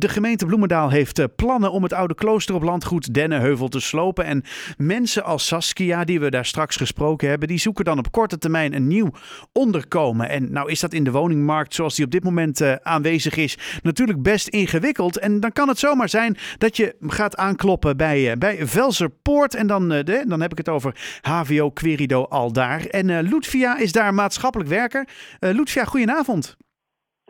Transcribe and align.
De 0.00 0.08
gemeente 0.08 0.46
Bloemendaal 0.46 0.90
heeft 0.90 1.18
eh, 1.18 1.24
plannen 1.36 1.72
om 1.72 1.82
het 1.82 1.92
oude 1.92 2.14
klooster 2.14 2.54
op 2.54 2.62
landgoed 2.62 3.14
Dennenheuvel 3.14 3.68
te 3.68 3.80
slopen. 3.80 4.24
En 4.24 4.44
mensen 4.76 5.24
als 5.24 5.46
Saskia, 5.46 6.04
die 6.04 6.20
we 6.20 6.30
daar 6.30 6.44
straks 6.44 6.76
gesproken 6.76 7.28
hebben, 7.28 7.48
die 7.48 7.58
zoeken 7.58 7.84
dan 7.84 7.98
op 7.98 8.12
korte 8.12 8.38
termijn 8.38 8.74
een 8.74 8.86
nieuw 8.86 9.10
onderkomen. 9.52 10.28
En 10.28 10.52
nou 10.52 10.70
is 10.70 10.80
dat 10.80 10.92
in 10.92 11.04
de 11.04 11.10
woningmarkt 11.10 11.74
zoals 11.74 11.94
die 11.94 12.04
op 12.04 12.10
dit 12.10 12.24
moment 12.24 12.60
uh, 12.60 12.74
aanwezig 12.82 13.36
is 13.36 13.58
natuurlijk 13.82 14.22
best 14.22 14.48
ingewikkeld. 14.48 15.18
En 15.18 15.40
dan 15.40 15.52
kan 15.52 15.68
het 15.68 15.78
zomaar 15.78 16.08
zijn 16.08 16.36
dat 16.58 16.76
je 16.76 16.96
gaat 17.00 17.36
aankloppen 17.36 17.96
bij, 17.96 18.30
uh, 18.30 18.36
bij 18.38 18.66
Velserpoort. 18.66 19.54
En 19.54 19.66
dan, 19.66 19.88
dan 20.26 20.40
heb 20.40 20.50
ik 20.50 20.58
het 20.58 20.68
over 20.68 21.20
HVO 21.20 21.70
Querido 21.70 22.24
Aldaar. 22.24 22.84
En 22.84 23.20
Lutvia 23.22 23.78
is 23.78 23.92
daar 23.92 24.14
maatschappelijk 24.14 24.70
werker. 24.70 25.08
Lutvia, 25.40 25.84
goedenavond. 25.84 26.56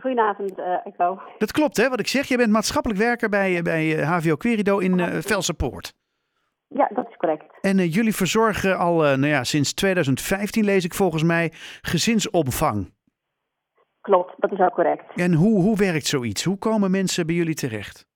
Goedenavond, 0.00 0.58
uh, 0.58 0.86
Echo. 0.86 1.20
Dat 1.38 1.52
klopt, 1.52 1.76
hè, 1.76 1.88
wat 1.88 2.00
ik 2.00 2.06
zeg. 2.06 2.26
Je 2.26 2.36
bent 2.36 2.52
maatschappelijk 2.52 3.00
werker 3.00 3.28
bij, 3.28 3.62
bij 3.62 4.04
HVO 4.04 4.36
Querido 4.36 4.78
in 4.78 4.98
uh. 4.98 5.20
Ja, 6.68 6.90
dat 6.94 7.08
is 7.08 7.16
correct. 7.16 7.44
En 7.60 7.78
uh, 7.78 7.92
jullie 7.92 8.14
verzorgen 8.14 8.78
al 8.78 8.94
nou 8.96 9.26
ja, 9.26 9.44
sinds 9.44 9.74
2015, 9.74 10.64
lees 10.64 10.84
ik 10.84 10.94
volgens 10.94 11.22
mij, 11.22 11.52
gezinsopvang. 11.80 12.92
Klopt, 14.00 14.34
dat 14.36 14.52
is 14.52 14.58
ook 14.58 14.74
correct. 14.74 15.04
En 15.14 15.32
hoe, 15.34 15.62
hoe 15.62 15.76
werkt 15.76 16.06
zoiets? 16.06 16.44
Hoe 16.44 16.58
komen 16.58 16.90
mensen 16.90 17.26
bij 17.26 17.34
jullie 17.34 17.54
terecht? 17.54 18.09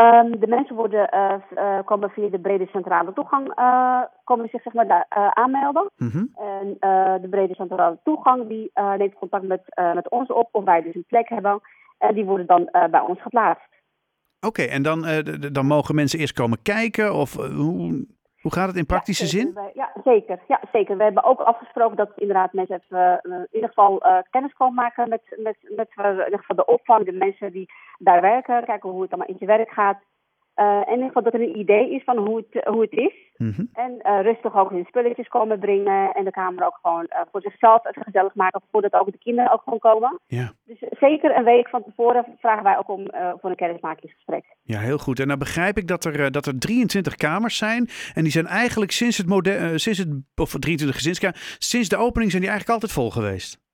Um, 0.00 0.40
de 0.40 0.46
mensen 0.46 0.76
worden, 0.76 1.08
uh, 1.14 1.78
komen 1.84 2.10
via 2.10 2.28
de 2.28 2.38
brede 2.38 2.66
centrale 2.66 3.12
toegang, 3.12 3.58
uh, 3.58 4.02
komen 4.24 4.48
zich 4.48 4.62
zeg 4.62 4.72
maar 4.72 4.86
daar 4.86 5.06
aanmelden. 5.34 5.90
Mm 5.96 6.10
-hmm. 6.10 6.30
En 6.34 6.76
de 7.22 7.28
brede 7.30 7.54
centrale 7.54 7.98
toegang 8.04 8.48
die 8.48 8.70
neemt 8.96 9.14
contact 9.14 9.44
met, 9.44 9.62
met 9.94 10.10
ons 10.10 10.28
op 10.28 10.48
of 10.52 10.64
wij 10.64 10.82
dus 10.82 10.94
een 10.94 11.04
plek 11.08 11.28
hebben. 11.28 11.60
En 11.98 12.14
die 12.14 12.24
worden 12.24 12.46
dan 12.46 12.68
bij 12.90 13.00
ons 13.00 13.22
geplaatst. 13.22 13.68
Oké, 14.40 14.46
okay, 14.46 14.68
en 14.68 14.82
dan, 14.82 15.06
dan 15.52 15.66
mogen 15.66 15.94
mensen 15.94 16.18
eerst 16.18 16.32
komen 16.32 16.62
kijken 16.62 17.14
of 17.14 17.34
hoe, 17.34 18.06
hoe 18.46 18.54
gaat 18.54 18.68
het 18.68 18.76
in 18.76 18.86
praktische 18.86 19.24
ja, 19.24 19.30
zin? 19.30 19.58
Ja, 19.74 19.92
zeker. 20.04 20.38
Ja, 20.48 20.60
zeker. 20.72 20.96
We 20.96 21.02
hebben 21.02 21.24
ook 21.24 21.40
afgesproken 21.40 21.96
dat 21.96 22.10
inderdaad 22.16 22.52
mensen 22.52 22.80
even 22.82 23.20
uh, 23.22 23.34
in 23.34 23.48
ieder 23.52 23.68
geval 23.68 24.06
uh, 24.06 24.18
kennis 24.30 24.52
komen 24.52 24.74
maken 24.74 25.08
met, 25.08 25.22
met, 25.36 25.56
met 25.76 25.88
uh, 25.96 26.04
in 26.06 26.24
ieder 26.24 26.38
geval 26.38 26.56
de 26.56 26.66
opvang, 26.66 27.04
de 27.04 27.12
mensen 27.12 27.52
die 27.52 27.68
daar 27.98 28.20
werken, 28.20 28.64
kijken 28.64 28.90
hoe 28.90 29.02
het 29.02 29.10
allemaal 29.10 29.28
in 29.28 29.38
zijn 29.38 29.56
werk 29.56 29.70
gaat. 29.70 29.98
En 30.56 30.84
in 30.86 30.92
ieder 30.92 31.06
geval 31.06 31.22
dat 31.22 31.34
er 31.34 31.40
een 31.40 31.58
idee 31.58 31.90
is 31.90 32.04
van 32.04 32.16
hoe 32.16 32.36
het, 32.36 32.64
hoe 32.64 32.80
het 32.80 32.92
is. 32.92 33.14
Mm 33.36 33.52
-hmm. 33.56 33.68
En 33.72 34.22
rustig 34.22 34.56
ook 34.56 34.70
hun 34.70 34.84
spulletjes 34.84 35.28
komen 35.28 35.58
brengen 35.58 36.12
en 36.12 36.24
de 36.24 36.30
kamer 36.30 36.66
ook 36.66 36.78
gewoon 36.82 37.08
voor 37.30 37.40
zichzelf 37.40 37.86
even 37.86 38.02
gezellig 38.02 38.34
maken 38.34 38.62
voordat 38.70 38.92
ook 38.92 39.12
de 39.12 39.18
kinderen 39.18 39.52
ook 39.52 39.62
gewoon 39.62 39.78
komen. 39.78 40.20
Ja. 40.26 40.52
Dus 40.64 40.78
zeker 40.90 41.36
een 41.36 41.44
week 41.44 41.68
van 41.68 41.82
tevoren 41.82 42.26
vragen 42.38 42.62
wij 42.62 42.78
ook 42.78 42.88
om 42.88 43.06
voor 43.40 43.50
een 43.50 43.56
kennismakingsgesprek. 43.56 44.44
Ja, 44.62 44.78
heel 44.78 44.98
goed. 44.98 45.20
En 45.20 45.28
dan 45.28 45.38
begrijp 45.38 45.76
ik 45.76 45.86
dat 45.88 46.04
er, 46.04 46.32
dat 46.32 46.46
er 46.46 46.58
23 46.58 47.14
kamers 47.14 47.56
zijn. 47.56 47.88
En 48.14 48.22
die 48.22 48.32
zijn 48.32 48.46
eigenlijk 48.46 48.90
sinds 48.90 49.18
het 49.18 49.26
model, 49.26 49.78
sinds 49.78 49.98
het, 49.98 50.08
of 50.36 50.50
23 50.50 50.96
gezinskamers, 50.96 51.56
sinds 51.58 51.88
de 51.88 51.96
opening 51.96 52.30
zijn 52.30 52.42
die 52.42 52.50
eigenlijk 52.50 52.80
altijd 52.80 52.98
vol 52.98 53.10
geweest. 53.10 53.64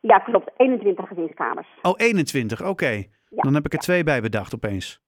Ja, 0.00 0.18
klopt. 0.18 0.50
21 0.56 1.08
gezinskamers. 1.08 1.68
Oh, 1.82 1.94
21. 1.96 2.60
Oké. 2.60 2.70
Okay. 2.70 3.10
Ja. 3.28 3.42
Dan 3.42 3.54
heb 3.54 3.64
ik 3.64 3.72
er 3.72 3.78
twee 3.78 4.04
bij 4.04 4.20
bedacht 4.20 4.54
opeens. 4.54 5.00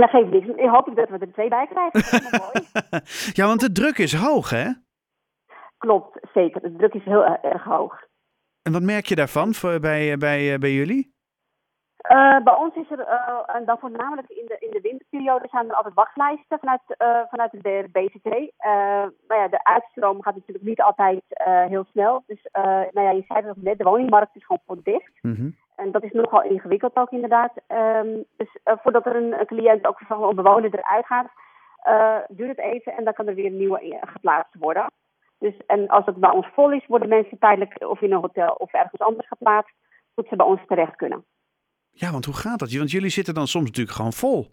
Dat 0.00 0.10
geeft 0.10 0.30
niks. 0.30 0.46
Ik 0.46 0.68
hoop 0.68 0.90
dat 0.94 1.08
we 1.08 1.18
er 1.18 1.32
twee 1.32 1.48
bij 1.48 1.66
krijgen. 1.66 2.22
mooi. 2.30 2.66
ja, 3.38 3.46
want 3.46 3.60
de 3.60 3.72
druk 3.72 3.98
is 3.98 4.14
hoog, 4.14 4.50
hè? 4.50 4.70
Klopt, 5.78 6.18
zeker. 6.32 6.60
De 6.60 6.76
druk 6.76 6.94
is 6.94 7.04
heel 7.04 7.24
erg 7.24 7.64
hoog. 7.64 8.02
En 8.62 8.72
wat 8.72 8.82
merk 8.82 9.06
je 9.06 9.14
daarvan 9.14 9.54
voor, 9.54 9.80
bij, 9.80 10.16
bij, 10.18 10.58
bij 10.58 10.72
jullie? 10.72 11.14
Uh, 12.10 12.40
bij 12.44 12.54
ons 12.54 12.74
is 12.74 12.90
er, 12.90 12.98
uh, 12.98 13.56
en 13.56 13.64
dan 13.64 13.78
voornamelijk 13.78 14.28
in 14.28 14.46
de, 14.46 14.56
in 14.58 14.70
de 14.70 14.80
winterperiode, 14.80 15.48
zijn 15.50 15.68
er 15.68 15.74
altijd 15.74 15.94
wachtlijsten 15.94 16.58
vanuit, 16.58 16.80
uh, 16.88 17.20
vanuit 17.30 17.50
de 17.50 17.88
BCT. 17.92 18.52
maar 19.28 19.38
ja, 19.38 19.48
de 19.48 19.64
uitstroom 19.64 20.22
gaat 20.22 20.34
natuurlijk 20.34 20.64
niet 20.64 20.82
altijd 20.82 21.22
heel 21.68 21.84
snel. 21.84 22.22
Dus 22.26 22.48
nou 22.92 23.00
ja, 23.00 23.10
je 23.10 23.24
zei 23.28 23.46
het 23.46 23.62
net, 23.62 23.78
de 23.78 23.84
woningmarkt 23.84 24.36
is 24.36 24.46
gewoon 24.46 24.80
dicht. 24.82 25.12
Mm 25.20 25.34
-hmm. 25.34 25.56
En 25.76 25.90
dat 25.90 26.02
is 26.02 26.12
nogal 26.12 26.42
ingewikkeld 26.42 26.96
ook 26.96 27.10
inderdaad. 27.10 27.52
Um, 27.68 28.24
dus 28.36 28.56
voordat 28.64 29.06
er 29.06 29.16
een, 29.16 29.40
een 29.40 29.46
cliënt 29.46 29.86
ook 29.86 29.98
van 29.98 30.22
een 30.22 30.34
bewoner 30.34 30.74
eruit 30.74 31.06
gaat, 31.06 31.30
duurt 32.28 32.56
het 32.56 32.58
even 32.58 32.92
en 32.92 33.04
dan 33.04 33.12
kan 33.12 33.26
er 33.26 33.34
weer 33.34 33.46
een 33.46 33.56
nieuwe 33.56 33.98
geplaatst 34.00 34.54
worden. 34.58 34.86
Dus, 35.38 35.54
en 35.66 35.88
als 35.88 36.06
het 36.06 36.16
bij 36.16 36.30
ons 36.30 36.46
vol 36.54 36.72
is, 36.72 36.86
worden 36.86 37.08
mensen 37.08 37.38
tijdelijk 37.38 37.84
of 37.88 38.00
in 38.00 38.12
een 38.12 38.20
hotel 38.20 38.54
of 38.54 38.72
ergens 38.72 39.00
anders 39.00 39.28
geplaatst, 39.28 39.74
zodat 40.14 40.30
ze 40.30 40.36
bij 40.36 40.46
ons 40.46 40.60
terecht 40.66 40.96
kunnen. 40.96 41.24
Ja, 41.90 42.10
want 42.12 42.24
hoe 42.24 42.34
gaat 42.34 42.58
dat? 42.58 42.72
Want 42.72 42.90
jullie 42.90 43.10
zitten 43.10 43.34
dan 43.34 43.46
soms 43.46 43.64
natuurlijk 43.64 43.96
gewoon 43.96 44.12
vol. 44.12 44.46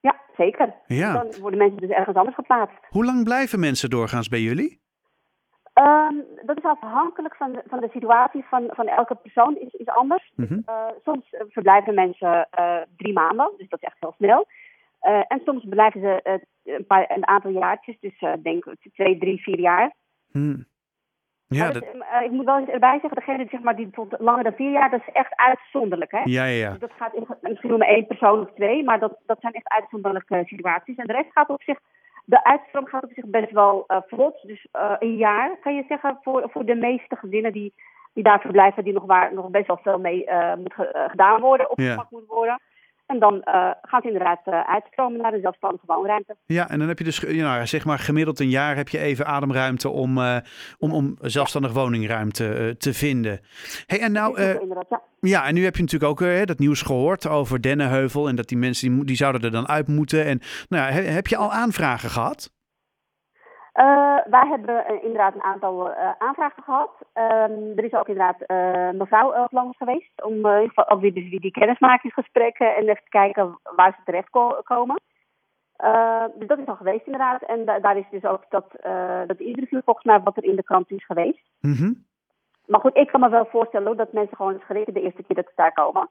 Ja, 0.00 0.20
zeker. 0.36 0.74
Ja. 0.86 1.12
Dan 1.12 1.40
worden 1.40 1.58
mensen 1.58 1.80
dus 1.80 1.90
ergens 1.90 2.16
anders 2.16 2.36
geplaatst. 2.36 2.76
Hoe 2.88 3.04
lang 3.04 3.24
blijven 3.24 3.60
mensen 3.60 3.90
doorgaans 3.90 4.28
bij 4.28 4.40
jullie? 4.40 4.80
Um, 5.80 6.24
dat 6.46 6.56
is 6.56 6.62
afhankelijk 6.62 7.36
van 7.36 7.52
de, 7.52 7.62
van 7.66 7.80
de 7.80 7.88
situatie 7.92 8.44
van, 8.44 8.64
van 8.70 8.86
elke 8.86 9.14
persoon, 9.14 9.56
is, 9.56 9.72
is 9.72 9.86
anders. 9.86 10.32
Mm 10.34 10.46
-hmm. 10.46 10.62
uh, 10.66 10.86
soms 11.04 11.24
verblijven 11.48 11.94
mensen 11.94 12.48
uh, 12.58 12.80
drie 12.96 13.12
maanden, 13.12 13.52
dus 13.56 13.68
dat 13.68 13.82
is 13.82 13.88
echt 13.88 14.00
heel 14.00 14.14
snel. 14.16 14.46
Uh, 15.02 15.22
en 15.28 15.40
soms 15.44 15.64
blijven 15.68 16.00
ze 16.00 16.40
een, 16.64 16.86
paar, 16.86 17.10
een 17.10 17.26
aantal 17.26 17.50
jaartjes, 17.50 17.96
dus 18.00 18.24
denk 18.42 18.64
twee, 18.92 19.18
drie, 19.18 19.42
vier 19.42 19.58
jaar. 19.58 19.94
Hmm. 20.30 20.68
Ja, 21.46 21.70
dat... 21.70 21.84
ik 22.24 22.30
moet 22.30 22.44
wel 22.44 22.58
eens 22.58 22.68
erbij 22.68 22.98
zeggen, 23.00 23.14
degene 23.14 23.46
zeg 23.50 23.60
maar, 23.60 23.76
die 23.76 23.90
tot 23.90 24.14
langer 24.18 24.44
dan 24.44 24.52
vier 24.52 24.70
jaar, 24.70 24.90
dat 24.90 25.00
is 25.06 25.12
echt 25.12 25.36
uitzonderlijk. 25.36 26.10
Hè? 26.10 26.20
Ja, 26.24 26.44
ja, 26.44 26.44
ja. 26.44 26.70
Dus 26.70 26.78
dat 26.78 26.92
gaat 26.96 27.14
in, 27.14 27.26
misschien 27.40 27.74
om 27.74 27.82
één 27.82 28.06
persoon 28.06 28.40
of 28.40 28.52
twee, 28.54 28.84
maar 28.84 28.98
dat, 28.98 29.18
dat 29.26 29.40
zijn 29.40 29.52
echt 29.52 29.68
uitzonderlijke 29.68 30.42
situaties. 30.46 30.96
En 30.96 31.06
de 31.06 31.12
rest 31.12 31.32
gaat 31.32 31.48
op 31.48 31.62
zich, 31.62 31.78
de 32.30 32.44
uitstroom 32.44 32.86
gaat 32.86 33.04
op 33.04 33.12
zich 33.12 33.26
best 33.26 33.50
wel 33.50 33.84
uh, 33.88 33.96
vlot. 34.06 34.42
Dus 34.42 34.66
uh, 34.72 34.92
een 34.98 35.16
jaar 35.16 35.58
kan 35.62 35.74
je 35.74 35.84
zeggen 35.88 36.18
voor, 36.22 36.48
voor 36.50 36.64
de 36.64 36.74
meeste 36.74 37.16
gezinnen 37.16 37.52
die, 37.52 37.74
die 38.12 38.24
daar 38.24 38.40
verblijven, 38.40 38.84
die 38.84 38.92
nog, 38.92 39.04
waar, 39.04 39.34
nog 39.34 39.50
best 39.50 39.66
wel 39.66 39.80
veel 39.82 39.98
mee 39.98 40.28
moet 40.58 40.74
ge, 40.74 41.06
gedaan 41.10 41.40
worden, 41.40 41.70
opgepakt 41.70 42.10
moet 42.10 42.26
worden. 42.26 42.60
En 43.10 43.18
dan 43.18 43.34
uh, 43.34 43.42
gaat 43.82 44.02
het 44.02 44.04
inderdaad 44.04 44.40
uh, 44.46 44.60
uitstromen 44.60 45.20
naar 45.20 45.30
de 45.30 45.40
zelfstandige 45.40 45.86
woonruimte. 45.86 46.36
Ja, 46.46 46.68
en 46.70 46.78
dan 46.78 46.88
heb 46.88 46.98
je 46.98 47.04
dus, 47.04 47.20
nou, 47.20 47.66
zeg 47.66 47.84
maar 47.84 47.98
gemiddeld 47.98 48.40
een 48.40 48.48
jaar 48.48 48.76
heb 48.76 48.88
je 48.88 48.98
even 48.98 49.26
ademruimte 49.26 49.88
om, 49.88 50.18
uh, 50.18 50.36
om, 50.78 50.92
om 50.92 51.16
zelfstandig 51.20 51.72
woningruimte 51.72 52.74
te 52.78 52.94
vinden. 52.94 53.40
Hey, 53.86 54.00
en 54.00 54.12
nou, 54.12 54.42
ja. 54.42 55.02
ja, 55.20 55.46
en 55.46 55.54
nu 55.54 55.64
heb 55.64 55.76
je 55.76 55.82
natuurlijk 55.82 56.10
ook 56.10 56.46
dat 56.46 56.58
nieuws 56.58 56.82
gehoord 56.82 57.28
over 57.28 57.60
Dennenheuvel 57.60 58.28
en 58.28 58.36
dat 58.36 58.48
die 58.48 58.58
mensen 58.58 58.94
die, 58.94 59.04
die 59.04 59.16
zouden 59.16 59.42
er 59.42 59.50
dan 59.50 59.68
uit 59.68 59.88
moeten. 59.88 60.24
En 60.24 60.40
nou 60.68 60.92
ja, 60.92 61.00
heb 61.00 61.26
je 61.26 61.36
al 61.36 61.52
aanvragen 61.52 62.10
gehad? 62.10 62.52
Uh, 64.20 64.30
wij 64.30 64.48
hebben 64.48 64.84
uh, 64.90 65.02
inderdaad 65.02 65.34
een 65.34 65.42
aantal 65.42 65.90
uh, 65.90 66.10
aanvragen 66.18 66.62
gehad. 66.62 66.90
Um, 67.14 67.78
er 67.78 67.84
is 67.84 67.92
ook 67.92 68.08
inderdaad 68.08 68.48
mevrouw 68.94 69.42
op 69.42 69.52
langs 69.52 69.76
geweest 69.76 70.22
om 70.22 70.32
in 70.32 70.36
ieder 70.36 70.68
geval 70.68 70.88
ook 70.88 71.00
weer 71.00 71.14
die, 71.14 71.40
die 71.40 71.50
kennismakingsgesprekken 71.50 72.76
en 72.76 72.82
even 72.82 73.02
te 73.04 73.08
kijken 73.08 73.58
waar 73.76 73.94
ze 73.96 74.02
terecht 74.04 74.30
ko 74.30 74.60
komen. 74.64 75.00
dus 76.34 76.48
dat 76.48 76.58
is 76.58 76.66
al 76.66 76.76
geweest 76.76 77.06
inderdaad. 77.06 77.42
En 77.42 77.64
da 77.64 77.78
daar 77.78 77.96
is 77.96 78.10
dus 78.10 78.24
ook 78.24 78.44
dat, 78.48 78.66
dat 79.26 79.38
interview 79.38 79.80
volgens 79.84 80.06
mij 80.06 80.20
wat 80.20 80.36
er 80.36 80.44
in 80.44 80.56
de 80.56 80.62
krant 80.62 80.90
is 80.90 81.04
geweest. 81.04 81.50
Mm 81.60 81.74
-hmm. 81.74 82.04
Maar 82.66 82.80
goed, 82.80 82.96
ik 82.96 83.06
kan 83.06 83.20
me 83.20 83.28
wel 83.28 83.46
voorstellen 83.46 83.96
dat 83.96 84.12
mensen 84.12 84.36
gewoon 84.36 84.60
schrikken 84.64 84.94
de 84.94 85.02
eerste 85.02 85.22
keer 85.22 85.36
dat 85.36 85.46
ze 85.46 85.52
daar 85.54 85.72
komen. 85.72 86.08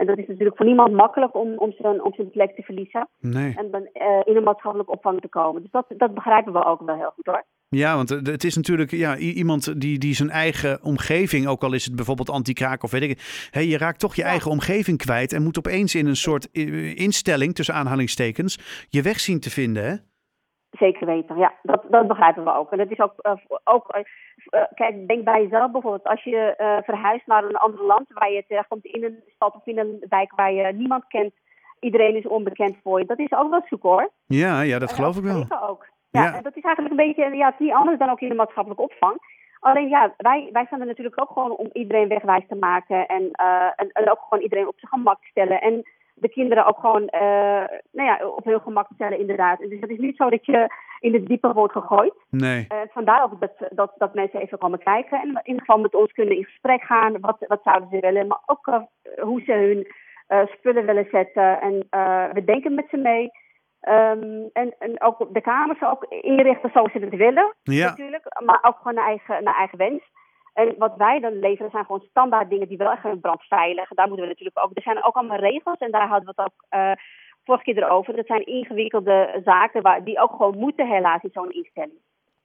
En 0.00 0.06
dat 0.06 0.18
is 0.18 0.26
natuurlijk 0.26 0.56
voor 0.56 0.66
niemand 0.66 0.92
makkelijk 0.92 1.34
om, 1.34 1.58
om, 1.58 1.72
zijn, 1.78 2.02
om 2.04 2.12
zijn 2.14 2.30
plek 2.30 2.54
te 2.54 2.62
verliezen. 2.62 3.08
Nee. 3.18 3.54
En 3.56 3.70
dan 3.70 3.80
uh, 3.80 4.20
in 4.24 4.36
een 4.36 4.42
maatschappelijke 4.42 4.92
opvang 4.92 5.20
te 5.20 5.28
komen. 5.28 5.62
Dus 5.62 5.70
dat, 5.70 5.84
dat 5.88 6.14
begrijpen 6.14 6.52
we 6.52 6.64
ook 6.64 6.80
wel 6.80 6.96
heel 6.96 7.12
goed 7.14 7.26
hoor. 7.26 7.44
Ja, 7.68 7.96
want 7.96 8.08
het 8.08 8.44
is 8.44 8.56
natuurlijk 8.56 8.90
ja, 8.90 9.16
iemand 9.16 9.80
die, 9.80 9.98
die 9.98 10.14
zijn 10.14 10.30
eigen 10.30 10.82
omgeving, 10.82 11.46
ook 11.46 11.62
al 11.62 11.72
is 11.72 11.84
het 11.84 11.96
bijvoorbeeld 11.96 12.30
anti-kraak 12.30 12.82
of 12.82 12.90
weet 12.90 13.02
ik 13.02 13.48
hey, 13.50 13.66
je 13.66 13.78
raakt 13.78 14.00
toch 14.00 14.14
je 14.14 14.22
Ja. 14.22 14.28
eigen 14.28 14.50
omgeving 14.50 14.98
kwijt 14.98 15.32
en 15.32 15.42
moet 15.42 15.58
opeens 15.58 15.94
in 15.94 16.06
een 16.06 16.16
soort 16.16 16.50
eh, 16.50 16.96
instelling, 16.96 17.54
tussen 17.54 17.74
aanhalingstekens, 17.74 18.86
je 18.88 19.02
weg 19.02 19.20
zien 19.20 19.40
te 19.40 19.50
vinden. 19.50 19.84
Hè? 19.84 19.94
Zeker 20.70 21.06
weten, 21.06 21.36
ja. 21.36 21.52
Dat, 21.62 21.84
dat 21.88 22.06
begrijpen 22.06 22.44
we 22.44 22.54
ook. 22.54 22.70
En 22.72 22.78
dat 22.78 22.90
is 22.90 23.00
ook, 23.00 23.14
uh, 23.22 23.32
ook 23.64 23.96
uh, 23.96 24.62
kijk, 24.74 25.08
denk 25.08 25.24
bij 25.24 25.42
jezelf 25.42 25.70
bijvoorbeeld. 25.70 26.04
Als 26.04 26.22
je 26.22 26.54
uh, 26.58 26.76
verhuist 26.84 27.26
naar 27.26 27.44
een 27.44 27.56
ander 27.56 27.84
land 27.84 28.06
waar 28.08 28.30
je 28.30 28.44
terechtkomt 28.48 28.84
in 28.84 29.04
een 29.04 29.22
stad 29.34 29.54
of 29.54 29.66
in 29.66 29.78
een 29.78 30.04
wijk 30.08 30.32
waar 30.34 30.52
je 30.52 30.72
niemand 30.72 31.06
kent. 31.06 31.32
Iedereen 31.80 32.16
is 32.16 32.26
onbekend 32.26 32.76
voor 32.82 32.98
je. 32.98 33.06
Dat 33.06 33.18
is 33.18 33.32
ook 33.32 33.50
wel 33.50 33.62
zoeken 33.68 33.88
hoor. 33.88 34.10
Ja, 34.26 34.60
ja 34.60 34.78
dat 34.78 34.92
geloof 34.92 35.16
ik 35.16 35.22
wel. 35.22 35.44
Ook. 35.68 35.88
Ja, 36.10 36.22
Ja. 36.22 36.36
En 36.36 36.42
dat 36.42 36.56
is 36.56 36.62
eigenlijk 36.62 36.98
een 36.98 37.06
beetje, 37.06 37.36
ja, 37.36 37.44
het 37.44 37.54
is 37.58 37.66
niet 37.66 37.74
anders 37.74 37.98
dan 37.98 38.10
ook 38.10 38.20
in 38.20 38.28
de 38.28 38.34
maatschappelijke 38.34 38.84
opvang. 38.84 39.16
Alleen 39.60 39.88
ja, 39.88 40.14
wij, 40.16 40.48
wij 40.52 40.64
staan 40.64 40.80
er 40.80 40.86
natuurlijk 40.86 41.20
ook 41.20 41.30
gewoon 41.30 41.56
om 41.56 41.68
iedereen 41.72 42.08
wegwijs 42.08 42.44
te 42.48 42.54
maken. 42.54 43.06
En, 43.06 43.30
en, 43.76 43.90
en 43.92 44.10
ook 44.10 44.20
gewoon 44.28 44.42
iedereen 44.42 44.68
op 44.68 44.78
zijn 44.78 44.92
gemak 44.92 45.20
te 45.20 45.26
stellen. 45.26 45.60
En 45.60 45.82
de 46.20 46.28
kinderen 46.28 46.66
ook 46.66 46.78
gewoon 46.78 47.02
uh, 47.02 47.64
nou 47.92 48.08
ja, 48.08 48.26
op 48.26 48.44
hun 48.44 48.60
gemak 48.60 48.88
te 48.88 48.94
stellen, 48.94 49.18
inderdaad. 49.18 49.58
Dus 49.58 49.80
het 49.80 49.90
is 49.90 49.98
niet 49.98 50.16
zo 50.16 50.30
dat 50.30 50.46
je 50.46 50.72
in 51.00 51.12
het 51.12 51.26
diepe 51.26 51.52
wordt 51.52 51.72
gegooid. 51.72 52.14
Nee. 52.30 52.66
Uh, 52.72 52.78
vandaar 52.90 53.22
ook 53.22 53.40
dat, 53.40 53.52
dat, 53.70 53.92
dat 53.98 54.14
mensen 54.14 54.40
even 54.40 54.58
komen 54.58 54.82
kijken. 54.82 55.20
En 55.20 55.28
in 55.28 55.40
ieder 55.44 55.60
geval 55.60 55.78
met 55.78 55.94
ons 55.94 56.12
kunnen 56.12 56.36
in 56.36 56.44
gesprek 56.44 56.82
gaan. 56.82 57.20
Wat, 57.20 57.36
wat 57.46 57.60
zouden 57.64 57.88
ze 57.90 58.00
willen, 58.00 58.26
maar 58.26 58.42
ook 58.46 58.66
uh, 58.66 58.80
hoe 59.18 59.42
ze 59.44 59.52
hun 59.52 59.86
spullen 60.58 60.86
willen 60.86 61.06
zetten. 61.10 61.60
En 61.60 61.86
we 62.32 62.44
denken 62.44 62.74
met 62.74 62.86
ze 62.90 62.96
mee. 62.96 63.30
Ehm, 63.80 64.48
en, 64.52 64.74
en 64.78 65.02
ook 65.02 65.34
de 65.34 65.40
kamers 65.40 65.82
ook 65.82 66.04
inrichten 66.04 66.70
zoals 66.72 66.92
ze 66.92 66.98
het 66.98 67.16
willen, 67.16 67.54
ja. 67.62 67.88
natuurlijk. 67.88 68.42
Maar 68.44 68.58
ook 68.62 68.76
gewoon 68.76 68.94
naar 68.94 69.06
eigen, 69.06 69.44
naar 69.44 69.56
eigen 69.56 69.78
wens. 69.78 70.02
En 70.60 70.74
wat 70.78 70.96
wij 70.96 71.20
dan 71.20 71.38
leveren 71.38 71.70
zijn 71.70 71.84
gewoon 71.84 72.06
standaard 72.10 72.50
dingen 72.50 72.68
die 72.68 72.76
wel 72.76 72.90
echt 72.90 73.20
brandveilig. 73.20 73.88
Daar 73.88 74.06
moeten 74.06 74.24
we 74.24 74.30
natuurlijk 74.32 74.64
ook. 74.64 74.70
Er 74.74 74.82
zijn 74.82 75.04
ook 75.04 75.14
allemaal 75.14 75.38
regels 75.38 75.78
en 75.78 75.90
daar 75.90 76.08
hadden 76.08 76.34
we 76.34 76.42
het 76.42 76.52
ook 76.52 76.64
uh, 76.70 76.92
vorige 77.44 77.64
keer 77.64 77.82
erover. 77.82 78.16
Dat 78.16 78.26
zijn 78.26 78.46
ingewikkelde 78.46 79.40
zaken 79.44 79.82
waar, 79.82 80.04
die 80.04 80.20
ook 80.20 80.30
gewoon 80.30 80.58
moeten 80.58 80.88
helaas 80.88 81.22
in 81.22 81.30
zo'n 81.32 81.52
instelling. 81.52 81.98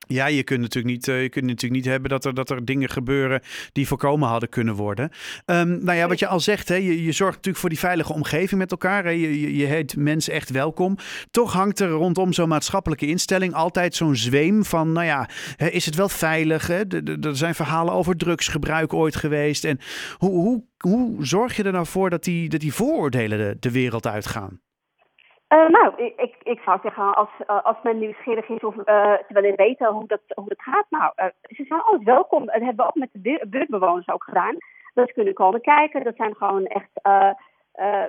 Ja, 0.07 0.25
je 0.25 0.43
kunt 0.43 0.61
natuurlijk 0.61 0.95
niet, 0.95 1.07
uh, 1.07 1.21
je 1.21 1.29
kunt 1.29 1.45
natuurlijk 1.45 1.81
niet 1.81 1.91
hebben 1.91 2.09
dat 2.09 2.25
er, 2.25 2.33
dat 2.33 2.49
er 2.49 2.65
dingen 2.65 2.89
gebeuren 2.89 3.41
die 3.71 3.87
voorkomen 3.87 4.29
hadden 4.29 4.49
kunnen 4.49 4.75
worden. 4.75 5.09
Um, 5.45 5.83
nou 5.83 5.97
ja, 5.97 6.07
wat 6.07 6.19
je 6.19 6.27
al 6.27 6.39
zegt, 6.39 6.69
hè, 6.69 6.75
je, 6.75 7.03
je 7.03 7.11
zorgt 7.11 7.35
natuurlijk 7.35 7.57
voor 7.57 7.69
die 7.69 7.79
veilige 7.79 8.13
omgeving 8.13 8.59
met 8.59 8.71
elkaar. 8.71 9.03
Hè. 9.03 9.09
Je, 9.09 9.57
je, 9.57 9.65
heet 9.65 9.95
mensen 9.97 10.33
echt 10.33 10.49
welkom. 10.49 10.97
Toch 11.31 11.53
hangt 11.53 11.79
er 11.79 11.89
rondom 11.89 12.33
zo'n 12.33 12.49
maatschappelijke 12.49 13.07
instelling 13.07 13.53
altijd 13.53 13.95
zo'n 13.95 14.15
zweem 14.15 14.65
van, 14.65 14.91
nou 14.91 15.05
ja, 15.05 15.29
is 15.57 15.85
het 15.85 15.95
wel 15.95 16.09
veilig? 16.09 16.67
Hè? 16.67 16.81
Er 17.21 17.37
zijn 17.37 17.55
verhalen 17.55 17.93
over 17.93 18.17
drugsgebruik 18.17 18.93
ooit 18.93 19.15
geweest. 19.15 19.63
En 19.63 19.79
hoe, 20.17 20.31
hoe, 20.31 20.63
hoe 20.77 21.25
zorg 21.25 21.55
je 21.55 21.63
er 21.63 21.71
nou 21.71 21.85
voor 21.85 22.09
dat 22.09 22.23
die, 22.23 22.49
dat 22.49 22.59
die 22.59 22.73
vooroordelen 22.73 23.37
de, 23.37 23.57
de 23.59 23.71
wereld 23.71 24.07
uitgaan? 24.07 24.59
Uh, 25.49 25.69
nou, 25.69 26.03
ik, 26.03 26.35
ik 26.43 26.59
zou 26.59 26.79
zeggen, 26.81 27.15
als, 27.15 27.29
uh, 27.47 27.63
als 27.63 27.77
men 27.83 27.99
nieuwsgierig 27.99 28.49
is 28.49 28.63
of 28.63 28.75
uh, 28.75 28.83
te 29.13 29.33
willen 29.33 29.55
weten 29.55 29.87
hoe 29.87 30.07
dat, 30.07 30.21
hoe 30.27 30.47
dat 30.47 30.61
gaat, 30.61 30.85
nou, 30.89 31.11
ze 31.41 31.63
zijn 31.65 31.81
altijd 31.81 32.03
welkom. 32.03 32.45
Dat 32.45 32.55
hebben 32.55 32.75
we 32.75 32.85
ook 32.85 32.95
met 32.95 33.09
de 33.11 33.45
buurtbewoners 33.49 34.07
ook 34.07 34.23
gedaan. 34.23 34.57
Dat 34.93 35.07
ze 35.07 35.13
kunnen 35.13 35.33
komen 35.33 35.61
kijken. 35.61 36.03
Dat 36.03 36.15
zijn 36.15 36.35
gewoon 36.35 36.65
echt 36.65 36.89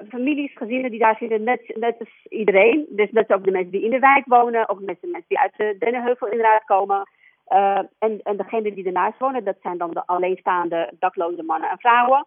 families, 0.08 0.56
gezinnen 0.56 0.90
die 0.90 1.00
daar 1.00 1.16
zitten, 1.16 1.42
net, 1.42 1.76
net 1.76 1.96
als 1.98 2.26
iedereen. 2.28 2.86
Dus 2.88 3.10
zijn 3.10 3.32
ook 3.34 3.44
de 3.44 3.50
mensen 3.50 3.70
die 3.70 3.84
in 3.84 3.90
de 3.90 3.98
wijk 3.98 4.24
wonen, 4.26 4.68
ook 4.68 4.78
de 4.78 4.84
mensen 4.84 5.24
die 5.28 5.38
uit 5.38 5.56
de 5.56 5.76
Dennenheuvel 5.78 6.26
inderdaad 6.26 6.64
komen. 6.64 7.08
en, 7.98 8.20
en 8.22 8.36
degenen 8.36 8.74
die 8.74 8.86
ernaast 8.86 9.18
wonen, 9.18 9.44
dat 9.44 9.56
zijn 9.62 9.78
dan 9.78 9.90
de 9.90 10.06
alleenstaande 10.06 10.92
dakloze 10.98 11.42
mannen 11.42 11.70
en 11.70 11.78
vrouwen. 11.78 12.26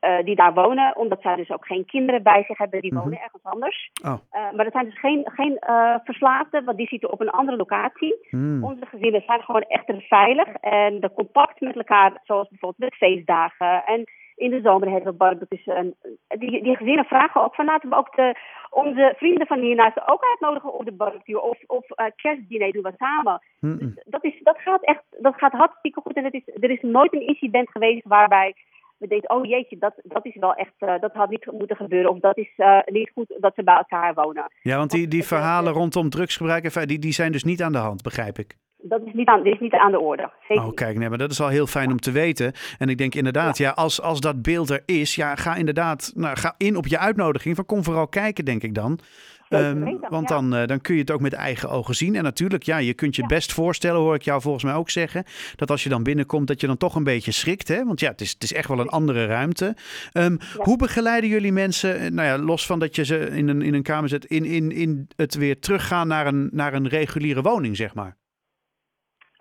Uh, 0.00 0.24
die 0.24 0.36
daar 0.36 0.54
wonen, 0.54 0.96
omdat 0.96 1.22
zij 1.22 1.36
dus 1.36 1.50
ook 1.50 1.66
geen 1.66 1.84
kinderen 1.84 2.22
bij 2.22 2.44
zich 2.46 2.58
hebben, 2.58 2.80
die 2.80 2.92
mhm. 2.92 3.02
wonen 3.02 3.20
ergens 3.20 3.44
anders. 3.44 3.90
Oh. 4.04 4.12
Uh, 4.12 4.52
maar 4.52 4.64
dat 4.64 4.72
zijn 4.72 4.84
dus 4.84 4.98
geen, 4.98 5.30
geen 5.34 5.56
uh, 5.68 5.94
verslaafden, 6.04 6.64
want 6.64 6.76
die 6.76 6.88
zitten 6.88 7.12
op 7.12 7.20
een 7.20 7.30
andere 7.30 7.56
locatie. 7.56 8.26
Mm. 8.30 8.64
Onze 8.64 8.86
gezinnen 8.86 9.22
zijn 9.26 9.42
gewoon 9.42 9.62
echt 9.62 9.92
veilig 10.08 10.48
en 10.60 11.00
de 11.00 11.12
contact 11.14 11.60
met 11.60 11.76
elkaar, 11.76 12.20
zoals 12.24 12.48
bijvoorbeeld 12.48 12.90
met 12.90 12.94
feestdagen 12.94 13.84
en 13.84 14.04
in 14.38 14.50
de 14.50 14.60
zomer 14.60 14.90
hebben 14.90 15.12
we 15.12 15.18
barbecues. 15.18 15.66
En 15.66 15.94
die, 16.28 16.62
die 16.62 16.76
gezinnen 16.76 17.04
vragen 17.04 17.42
ook 17.42 17.54
van 17.54 17.64
laten 17.64 17.88
we 17.88 17.96
ook 17.96 18.16
de, 18.16 18.36
onze 18.70 19.14
vrienden 19.16 19.46
van 19.46 19.60
hiernaast 19.60 20.08
ook 20.08 20.24
uitnodigen 20.24 20.72
op 20.72 20.84
de 20.84 20.92
barbecue 20.92 21.42
of, 21.42 21.58
of 21.66 21.86
kerstdiner 22.16 22.72
doen 22.72 22.82
we 22.82 22.92
samen. 22.98 23.42
Dus 23.60 24.04
dat, 24.04 24.24
is, 24.24 24.40
dat 24.42 24.58
gaat 24.58 24.84
echt, 24.84 25.02
dat 25.18 25.34
gaat 25.36 25.52
hartstikke 25.52 26.00
goed 26.00 26.16
en 26.16 26.24
het 26.24 26.34
is, 26.34 26.42
er 26.60 26.70
is 26.70 26.82
nooit 26.82 27.12
een 27.12 27.26
incident 27.26 27.70
geweest 27.70 28.06
waarbij 28.06 28.54
we 28.98 29.06
denken, 29.06 29.30
oh 29.30 29.44
jeetje, 29.44 29.78
dat, 29.78 29.94
dat 30.02 30.26
is 30.26 30.36
wel 30.36 30.54
echt, 30.54 30.74
uh, 30.78 31.00
dat 31.00 31.12
had 31.12 31.30
niet 31.30 31.46
moeten 31.52 31.76
gebeuren. 31.76 32.10
Of 32.10 32.18
dat 32.18 32.36
is 32.36 32.52
uh, 32.56 32.78
niet 32.84 33.10
goed 33.14 33.36
dat 33.40 33.54
ze 33.54 33.62
bij 33.62 33.76
elkaar 33.76 34.14
wonen. 34.14 34.52
Ja, 34.62 34.76
want 34.76 34.90
die, 34.90 35.08
die 35.08 35.24
verhalen 35.24 35.72
rondom 35.72 36.10
drugsgebruik, 36.10 36.88
die, 36.88 36.98
die 36.98 37.12
zijn 37.12 37.32
dus 37.32 37.44
niet 37.44 37.62
aan 37.62 37.72
de 37.72 37.78
hand, 37.78 38.02
begrijp 38.02 38.38
ik. 38.38 38.56
Dat 38.88 39.00
is 39.04 39.12
niet 39.12 39.28
aan, 39.28 39.44
is 39.44 39.60
niet 39.60 39.72
aan 39.72 39.90
de 39.90 40.00
orde. 40.00 40.30
Zeker 40.48 40.64
oh, 40.64 40.74
kijk, 40.74 40.98
nee, 40.98 41.08
maar 41.08 41.18
dat 41.18 41.30
is 41.30 41.40
al 41.40 41.48
heel 41.48 41.66
fijn 41.66 41.90
om 41.90 42.00
te 42.00 42.10
weten. 42.10 42.52
En 42.78 42.88
ik 42.88 42.98
denk 42.98 43.14
inderdaad, 43.14 43.58
ja, 43.58 43.70
als, 43.70 44.02
als 44.02 44.20
dat 44.20 44.42
beeld 44.42 44.70
er 44.70 44.82
is, 44.86 45.14
ja, 45.14 45.34
ga 45.34 45.54
inderdaad, 45.54 46.12
nou, 46.14 46.36
ga 46.36 46.54
in 46.56 46.76
op 46.76 46.86
je 46.86 46.98
uitnodiging. 46.98 47.56
Van 47.56 47.66
kom 47.66 47.84
vooral 47.84 48.08
kijken, 48.08 48.44
denk 48.44 48.62
ik 48.62 48.74
dan. 48.74 49.00
Um, 49.48 49.98
want 50.08 50.28
dan, 50.28 50.54
uh, 50.54 50.66
dan 50.66 50.80
kun 50.80 50.94
je 50.94 51.00
het 51.00 51.10
ook 51.10 51.20
met 51.20 51.32
eigen 51.32 51.70
ogen 51.70 51.94
zien. 51.94 52.14
En 52.14 52.22
natuurlijk, 52.22 52.62
ja, 52.62 52.78
je 52.78 52.94
kunt 52.94 53.16
je 53.16 53.26
best 53.26 53.52
voorstellen, 53.52 54.00
hoor 54.00 54.14
ik 54.14 54.22
jou 54.22 54.40
volgens 54.40 54.64
mij 54.64 54.74
ook 54.74 54.90
zeggen. 54.90 55.24
Dat 55.56 55.70
als 55.70 55.82
je 55.82 55.88
dan 55.88 56.02
binnenkomt, 56.02 56.46
dat 56.46 56.60
je 56.60 56.66
dan 56.66 56.76
toch 56.76 56.94
een 56.94 57.04
beetje 57.04 57.32
schrikt. 57.32 57.68
Hè? 57.68 57.84
Want 57.84 58.00
ja, 58.00 58.10
het 58.10 58.20
is, 58.20 58.30
het 58.30 58.42
is 58.42 58.52
echt 58.52 58.68
wel 58.68 58.78
een 58.78 58.88
andere 58.88 59.26
ruimte. 59.26 59.76
Um, 60.12 60.38
hoe 60.56 60.76
begeleiden 60.76 61.30
jullie 61.30 61.52
mensen, 61.52 61.98
eh, 61.98 62.10
nou 62.10 62.28
ja, 62.28 62.38
los 62.38 62.66
van 62.66 62.78
dat 62.78 62.96
je 62.96 63.04
ze 63.04 63.18
in 63.18 63.48
een, 63.48 63.62
in 63.62 63.74
een 63.74 63.82
kamer 63.82 64.08
zet, 64.08 64.24
in, 64.24 64.44
in, 64.44 64.70
in 64.70 65.08
het 65.16 65.34
weer 65.34 65.60
teruggaan 65.60 66.08
naar 66.08 66.26
een, 66.26 66.48
naar 66.52 66.74
een 66.74 66.88
reguliere 66.88 67.42
woning, 67.42 67.76
zeg 67.76 67.94
maar? 67.94 68.16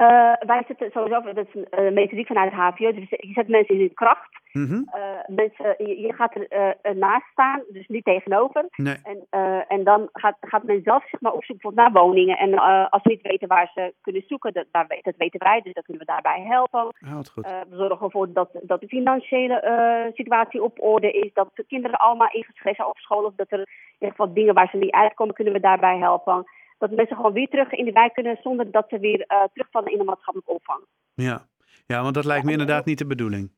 Uh, 0.02 0.34
wij 0.40 0.64
zitten 0.68 0.92
sowieso, 0.92 1.22
dat 1.22 1.48
is 1.48 1.54
een 1.54 1.84
uh, 1.84 1.92
methodiek 1.92 2.28
vanuit 2.28 2.52
het 2.52 2.60
HVO, 2.60 2.94
dus 2.94 3.10
je 3.10 3.32
zet 3.34 3.48
mensen 3.48 3.76
in 3.76 3.80
hun 3.80 3.94
kracht. 3.94 4.40
Mm 4.52 4.66
-hmm. 4.68 4.90
uh, 4.96 5.36
mensen, 5.36 5.76
je, 5.78 6.02
je 6.02 6.14
gaat 6.14 6.36
er 6.36 6.96
naast 6.96 7.26
staan, 7.32 7.64
dus 7.70 7.88
niet 7.88 8.04
tegenover. 8.04 8.66
Nee. 8.76 8.96
En, 9.04 9.28
en 9.68 9.84
dan 9.84 10.10
gaat, 10.14 10.38
gaat 10.42 10.64
men 10.64 10.82
zelf 10.84 11.10
zich 11.10 11.22
maar 11.22 11.34
opzoeken 11.34 11.72
naar 11.76 11.92
woningen. 11.92 12.38
En 12.38 12.54
als 12.90 13.02
ze 13.02 13.10
niet 13.10 13.22
weten 13.22 13.48
waar 13.48 13.72
ze 13.74 13.94
kunnen 14.02 14.24
zoeken, 14.28 14.54
dat, 14.54 14.66
daar, 14.72 14.88
dat 15.02 15.14
weten 15.18 15.40
wij, 15.40 15.62
dus 15.62 15.74
dat 15.74 15.84
kunnen 15.84 16.06
we 16.06 16.12
daarbij 16.12 16.42
helpen. 16.42 16.82
Oh, 16.82 17.20
goed. 17.34 17.46
we 17.70 17.76
zorgen 17.76 18.06
ervoor 18.06 18.34
dat, 18.34 18.50
dat 18.62 18.82
de 18.82 18.88
financiële 18.88 20.12
situatie 20.16 20.64
op 20.64 20.82
orde 20.82 21.12
is, 21.12 21.34
dat 21.34 21.50
de 21.54 21.66
kinderen 21.68 22.00
allemaal 22.00 22.32
ingeschreven 22.32 22.76
zijn 22.76 22.88
op 22.88 22.98
school, 22.98 23.24
of 23.24 23.34
dat 23.36 23.52
er 23.52 23.60
in 23.60 23.68
ieder 24.00 24.16
geval 24.16 24.34
dingen 24.34 24.54
waar 24.54 24.70
ze 24.70 24.78
niet 24.78 24.92
uitkomen, 24.92 25.34
kunnen 25.34 25.54
we 25.54 25.60
daarbij 25.60 25.98
helpen 25.98 26.46
dat 26.78 26.92
mensen 26.92 27.16
gewoon 27.16 27.34
weer 27.34 27.48
terug 27.48 27.72
in 27.72 27.86
de 27.86 27.92
wijk 27.92 28.14
kunnen 28.14 28.40
zonder 28.42 28.72
dat 28.72 28.86
ze 28.90 29.00
weer 29.00 29.20
uh, 29.28 29.44
terugvallen 29.54 29.92
in 29.92 29.98
de 29.98 30.04
maatschappelijke 30.04 30.54
opvang. 30.54 30.86
Ja. 31.14 31.48
ja, 31.86 32.02
want 32.02 32.14
dat 32.14 32.26
lijkt 32.26 32.46
me 32.46 32.52
inderdaad 32.52 32.86
niet 32.86 32.98
de 32.98 33.08
bedoeling. 33.08 33.52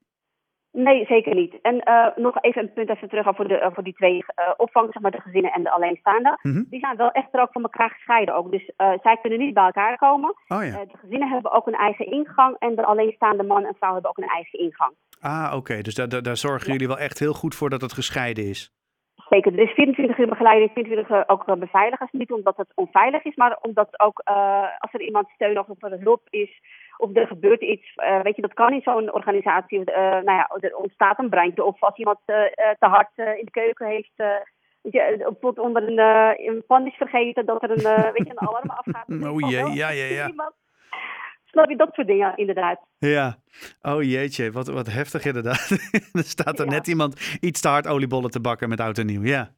Nee, 0.72 1.06
zeker 1.06 1.36
niet. 1.36 1.62
En 1.62 1.76
uh, 1.76 2.08
nog 2.16 2.42
even 2.42 2.62
een 2.62 2.74
punt 2.74 2.90
even 2.90 3.10
terug 3.10 3.36
voor, 3.36 3.48
de, 3.48 3.60
uh, 3.60 3.68
voor 3.74 3.84
die 3.84 3.94
twee 3.94 4.14
uh, 4.16 4.24
opvang, 4.58 4.90
zeg 4.92 5.02
maar 5.02 5.12
de 5.12 5.22
gezinnen 5.22 5.52
en 5.52 5.64
de 5.64 5.72
alleenstaanden. 5.72 6.40
Mm 6.42 6.52
-hmm. 6.54 6.66
Die 6.70 6.80
zijn 6.80 6.98
wel 6.98 7.12
echt 7.12 7.28
er 7.32 7.42
ook 7.42 7.52
van 7.52 7.62
elkaar 7.64 7.90
gescheiden 7.90 8.36
ook. 8.36 8.52
Dus 8.52 8.72
zij 8.78 9.18
kunnen 9.22 9.40
niet 9.40 9.54
bij 9.54 9.66
elkaar 9.66 9.98
komen. 9.98 10.30
Oh, 10.48 10.64
ja. 10.64 10.86
de 10.86 10.98
gezinnen 10.98 11.30
hebben 11.30 11.52
ook 11.52 11.68
een 11.68 11.76
eigen 11.76 12.06
ingang 12.06 12.56
en 12.60 12.76
de 12.76 12.86
alleenstaande 12.86 13.44
man 13.44 13.66
en 13.66 13.76
vrouw 13.78 13.94
hebben 13.94 14.10
ook 14.10 14.18
een 14.18 14.30
eigen 14.30 14.60
ingang. 14.60 14.94
Ah, 15.20 15.46
oké. 15.46 15.56
Okay. 15.56 15.82
Dus 15.82 15.96
daar, 15.96 16.22
daar 16.22 16.38
zorgen 16.38 16.68
ja. 16.68 16.72
jullie 16.72 16.88
wel 16.88 17.00
echt 17.00 17.20
heel 17.20 17.34
goed 17.34 17.56
voor 17.56 17.70
dat 17.70 17.82
het 17.82 17.94
gescheiden 17.94 18.44
is. 18.44 18.74
Zeker, 19.30 19.54
er 19.54 19.60
is 19.60 19.74
24 19.74 20.18
uur 20.18 20.28
begeleiding, 20.28 20.72
24 20.74 21.10
uur 21.10 21.24
ook 21.28 21.60
beveiligers. 21.60 22.12
Niet 22.12 22.32
omdat 22.32 22.58
het 22.58 22.72
onveilig 22.76 23.24
is, 23.24 23.36
maar 23.36 23.58
omdat 23.62 24.00
ook 24.00 24.22
uh, 24.30 24.68
als 24.80 24.94
er 24.94 25.02
iemand 25.02 25.28
steun 25.30 25.60
of 25.60 25.84
er 25.84 26.00
hulp 26.00 26.28
is 26.30 26.62
of 26.98 27.10
er 27.14 27.28
gebeurt 27.28 27.62
iets. 27.62 27.96
Uh, 27.96 28.22
weet 28.22 28.36
je, 28.36 28.42
dat 28.42 28.54
kan 28.54 28.74
in 28.74 28.82
zo'n 28.82 29.14
organisatie. 29.14 29.80
Uh, 29.80 29.86
nou 29.96 30.32
ja, 30.32 30.50
er 30.60 30.76
ontstaat 30.76 31.20
een 31.20 31.30
brandje 31.30 31.64
of 31.64 31.84
als 31.84 31.98
iemand 31.98 32.20
te 32.26 32.76
hard 32.80 33.12
in 33.16 33.46
de 33.46 33.52
keuken 33.52 33.88
heeft. 33.88 34.14
Weet 34.82 34.94
je, 34.94 35.36
onder 35.56 35.88
een, 35.88 36.00
een 36.48 36.64
pan 36.68 36.86
is 36.86 36.96
vergeten 36.96 37.46
dat 37.46 37.64
er 37.64 37.70
een, 37.70 38.12
weet 38.14 38.28
je, 38.28 38.34
een 38.36 38.48
alarm 38.48 38.70
afgaat. 38.70 39.08
oh 39.34 39.50
jee, 39.50 39.74
ja, 39.74 39.90
ja, 39.90 40.06
ja. 40.06 40.52
Snap 41.52 41.70
je 41.70 41.76
dat 41.76 41.94
soort 41.94 42.08
dingen, 42.08 42.38
inderdaad. 42.38 42.80
Ja. 42.98 43.36
Oh 43.82 44.04
jeetje, 44.04 44.52
wat, 44.52 44.68
wat 44.68 44.88
heftig 44.88 45.26
inderdaad. 45.26 45.70
er 46.20 46.24
staat 46.24 46.60
er 46.60 46.68
net 46.68 46.88
iemand 46.88 47.38
iets 47.42 47.62
te 47.62 47.68
hard 47.68 47.88
oliebollen 47.88 48.32
te 48.32 48.42
bakken 48.42 48.70
met 48.70 48.80
oud 48.80 48.98
en 48.98 49.06
nieuw, 49.06 49.24
ja. 49.24 49.50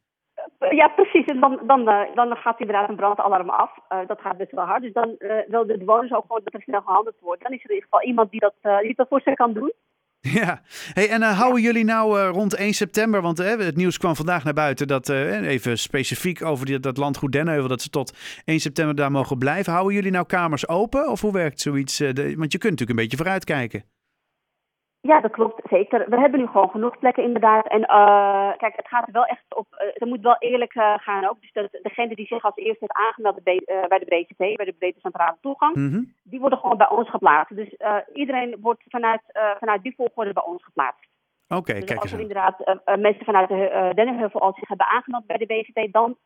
Ja, 0.70 0.88
precies. 0.88 1.24
En 1.24 1.40
dan, 1.40 1.60
dan, 1.66 1.88
uh, 1.88 2.14
dan 2.14 2.36
gaat 2.36 2.60
inderdaad 2.60 2.88
een 2.88 2.96
brandalarm 2.96 3.50
af. 3.50 3.70
Uh, 3.92 3.98
dat 4.06 4.20
gaat 4.20 4.36
best 4.36 4.50
wel 4.50 4.64
hard. 4.64 4.82
Dus 4.82 4.92
dan 4.92 5.14
uh, 5.18 5.34
wil 5.46 5.66
de 5.66 5.78
bewoners 5.78 6.12
ook 6.12 6.24
gewoon 6.26 6.40
dat 6.44 6.54
er 6.54 6.62
snel 6.62 6.80
gehandeld 6.80 7.16
wordt. 7.20 7.42
Dan 7.42 7.52
is 7.52 7.64
er 7.64 7.70
in 7.70 7.74
ieder 7.74 7.88
geval 7.90 8.08
iemand 8.08 8.30
die 8.30 8.40
dat, 8.40 8.82
die 8.82 8.94
dat 8.94 9.08
voor 9.08 9.20
ze 9.20 9.34
kan 9.34 9.52
doen. 9.52 9.72
Ja, 10.40 10.62
hey, 10.92 11.08
en 11.08 11.20
uh, 11.20 11.38
houden 11.38 11.62
jullie 11.62 11.84
nou 11.84 12.20
uh, 12.20 12.28
rond 12.28 12.54
1 12.54 12.74
september, 12.74 13.22
want 13.22 13.40
uh, 13.40 13.56
het 13.58 13.76
nieuws 13.76 13.98
kwam 13.98 14.16
vandaag 14.16 14.44
naar 14.44 14.52
buiten 14.52 14.86
dat, 14.86 15.08
even 15.08 15.78
specifiek 15.78 16.42
over 16.42 16.66
die, 16.66 16.80
dat 16.80 16.96
landgoed 16.96 17.32
Denneuvel, 17.32 17.68
dat 17.68 17.82
ze 17.82 17.88
tot 17.88 18.16
1 18.44 18.60
september 18.60 18.94
daar 18.94 19.10
mogen 19.10 19.38
blijven. 19.38 19.72
Houden 19.72 19.94
jullie 19.94 20.10
nou 20.10 20.26
kamers 20.26 20.68
open 20.68 21.10
of 21.10 21.20
hoe 21.20 21.32
werkt 21.32 21.60
zoiets? 21.60 21.96
De, 21.96 22.34
want 22.36 22.52
je 22.52 22.58
kunt 22.58 22.72
natuurlijk 22.72 22.90
een 22.90 22.96
beetje 22.96 23.16
vooruitkijken. 23.16 23.84
Ja, 25.02 25.20
dat 25.20 25.30
klopt, 25.30 25.60
zeker. 25.68 26.10
We 26.10 26.18
hebben 26.18 26.40
nu 26.40 26.46
gewoon 26.46 26.70
genoeg 26.70 26.98
plekken 26.98 27.22
inderdaad. 27.22 27.66
En 27.66 27.80
uh, 27.80 28.52
kijk, 28.56 28.76
het 28.76 28.88
gaat 28.88 29.10
wel 29.10 29.24
echt 29.24 29.44
op, 29.54 29.66
uh, 29.70 29.78
het 29.78 30.08
moet 30.08 30.20
wel 30.20 30.36
eerlijk 30.38 30.74
uh, 30.74 30.94
gaan 30.96 31.28
ook. 31.28 31.40
Dus 31.40 31.52
dat, 31.52 31.68
degene 31.82 32.14
die 32.14 32.26
zich 32.26 32.44
als 32.44 32.56
eerste 32.56 32.84
heeft 32.84 33.06
aangemeld 33.06 33.42
bij, 33.42 33.62
bij 33.88 33.98
de 33.98 34.04
BCT, 34.04 34.56
bij 34.56 34.64
de 34.64 34.74
Breedte 34.78 35.00
Centrale 35.00 35.36
Toegang, 35.40 35.74
mm 35.74 35.90
-hmm. 35.90 36.14
die 36.22 36.40
worden 36.40 36.58
gewoon 36.58 36.76
bij 36.76 36.88
ons 36.88 37.10
geplaatst. 37.10 37.56
Dus 37.56 37.76
iedereen 38.12 38.56
wordt 38.60 38.82
vanuit, 38.88 39.22
vanuit 39.58 39.82
die 39.82 39.94
volgorde 39.96 40.32
bij 40.32 40.44
ons 40.44 40.64
geplaatst. 40.64 41.08
Oké, 41.48 41.60
okay, 41.60 41.74
dus 41.74 41.84
kijk 41.84 42.00
als 42.00 42.12
er 42.12 42.20
inderdaad 42.20 42.80
mensen 42.98 43.24
vanuit 43.24 43.48
de 43.48 43.92
Dennenheuvel 43.94 44.40
al 44.40 44.52
zich 44.52 44.68
hebben 44.68 44.86
aangemeld 44.86 45.26
bij 45.26 45.36
de 45.36 45.46
BCT, 45.46 45.92
dan 45.92 46.16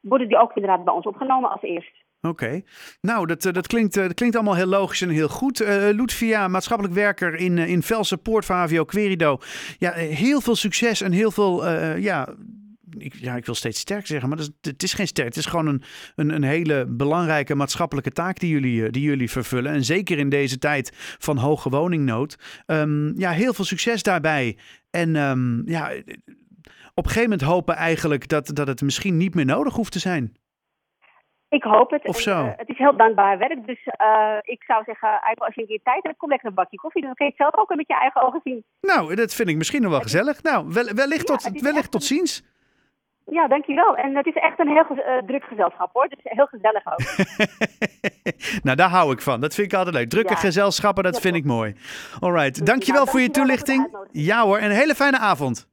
worden 0.00 0.28
die 0.28 0.38
ook 0.38 0.54
inderdaad 0.54 0.84
bij 0.84 0.94
ons 0.94 1.06
opgenomen 1.06 1.50
als 1.50 1.62
eerst. 1.62 2.04
Oké. 2.20 2.62
Nou, 3.00 3.26
dat, 3.26 3.42
dat, 3.42 3.66
klinkt, 3.66 3.94
dat 3.94 4.14
klinkt 4.14 4.36
allemaal 4.36 4.54
heel 4.54 4.66
logisch 4.66 5.00
en 5.00 5.08
heel 5.08 5.28
goed. 5.28 5.60
Uh, 5.60 5.68
Ludvia, 5.68 6.48
maatschappelijk 6.48 6.94
werker 6.94 7.34
in, 7.34 7.58
in 7.58 7.82
Velse 7.82 8.16
Poort 8.16 8.44
van 8.44 8.56
HVO 8.56 8.84
Querido. 8.84 9.40
Ja, 9.78 9.92
heel 9.92 10.40
veel 10.40 10.56
succes 10.56 11.00
en 11.00 11.12
heel 11.12 11.30
veel, 11.30 11.68
ja, 11.98 12.34
ik, 12.98 13.14
ja, 13.14 13.36
ik 13.36 13.46
wil 13.46 13.54
steeds 13.54 13.80
sterk 13.80 14.06
zeggen, 14.06 14.28
maar 14.28 14.38
het 14.60 14.82
is 14.82 14.92
geen 14.92 15.06
sterk. 15.06 15.28
Het 15.28 15.36
is 15.36 15.46
gewoon 15.46 15.66
een, 15.66 15.82
een, 16.14 16.30
een, 16.30 16.42
hele 16.42 16.86
belangrijke 16.86 17.54
maatschappelijke 17.54 18.10
taak 18.10 18.38
die 18.38 18.50
jullie, 18.50 18.90
die 18.90 19.02
jullie 19.02 19.30
vervullen. 19.30 19.72
En 19.72 19.84
zeker 19.84 20.18
in 20.18 20.28
deze 20.28 20.58
tijd 20.58 20.92
van 21.18 21.36
hoge 21.36 21.70
woningnood. 21.70 22.38
Um, 22.66 23.18
ja, 23.18 23.30
heel 23.30 23.54
veel 23.54 23.64
succes 23.64 24.02
daarbij. 24.02 24.56
En 24.90 25.16
um, 25.16 25.62
ja, 25.66 25.90
op 26.94 27.04
een 27.04 27.10
gegeven 27.10 27.30
moment 27.30 27.48
hopen 27.48 27.74
eigenlijk 27.74 28.28
dat, 28.28 28.50
dat 28.54 28.66
het 28.66 28.82
misschien 28.82 29.16
niet 29.16 29.34
meer 29.34 29.44
nodig 29.44 29.74
hoeft 29.74 29.92
te 29.92 29.98
zijn. 29.98 30.32
Ik 31.48 31.62
hoop 31.62 31.90
het. 31.90 32.04
Of 32.06 32.26
En, 32.26 32.32
eh, 32.32 32.52
het 32.56 32.68
is 32.68 32.78
heel 32.78 32.96
dankbaar 32.96 33.38
werk. 33.38 33.66
Dus 33.66 33.82
eh, 33.84 34.36
ik 34.42 34.62
zou 34.62 34.84
zeggen, 34.84 35.08
eigenlijk 35.08 35.40
als 35.40 35.54
je 35.54 35.60
een 35.60 35.66
keer 35.66 35.80
tijd 35.82 36.02
hebt, 36.02 36.16
kom 36.18 36.28
lekker 36.28 36.48
een 36.48 36.54
bakje 36.54 36.76
koffie. 36.76 37.02
Dan 37.02 37.14
kun 37.14 37.26
je 37.26 37.32
het 37.36 37.40
zelf 37.40 37.56
ook 37.56 37.74
met 37.76 37.86
je 37.88 37.94
eigen 38.00 38.22
ogen 38.22 38.40
zien. 38.44 38.64
Nou, 38.80 39.14
dat 39.14 39.34
vind 39.34 39.48
ik 39.48 39.56
misschien 39.56 39.82
nog 39.82 39.90
wel 39.90 40.00
gezellig. 40.00 40.42
Nou, 40.42 40.66
wel, 40.72 40.84
wellicht, 40.94 41.28
Ja, 41.28 41.36
tot, 41.36 41.60
wellicht 41.60 41.90
tot 41.90 42.04
ziens. 42.04 42.42
Ja, 43.30 43.48
dankjewel. 43.48 43.96
En 43.96 44.16
het 44.16 44.26
is 44.26 44.34
echt 44.34 44.58
een 44.58 44.68
heel 44.68 44.96
eh, 44.98 45.22
druk 45.26 45.44
gezelschap 45.44 45.90
hoor. 45.92 46.08
Dus 46.08 46.18
heel 46.22 46.46
gezellig 46.46 46.82
ook. 46.86 47.00
nou, 48.64 48.76
daar 48.76 48.88
hou 48.90 49.12
ik 49.12 49.20
van. 49.20 49.40
Dat 49.40 49.54
vind 49.54 49.72
ik 49.72 49.78
altijd 49.78 49.94
leuk. 49.96 50.08
Drukke 50.08 50.32
Ja. 50.32 50.38
gezelschappen, 50.38 51.04
dat 51.04 51.14
Ja, 51.14 51.20
vind 51.20 51.34
ik 51.36 51.44
mooi. 51.44 51.74
Alright, 52.20 52.66
dankjewel 52.66 53.04
Nou, 53.04 53.10
voor 53.10 53.20
je 53.20 53.26
dankjewel 53.30 53.56
voor 53.56 53.66
de 53.66 53.70
toelichting. 53.84 53.96
Ja 54.12 54.42
hoor, 54.44 54.58
en 54.58 54.64
een 54.70 54.76
hele 54.76 54.94
fijne 54.94 55.18
avond. 55.18 55.68